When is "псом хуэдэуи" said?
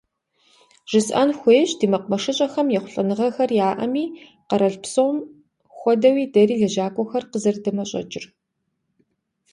4.83-6.25